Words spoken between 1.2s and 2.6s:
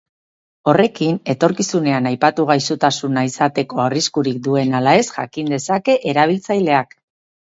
etorkizunean aipatu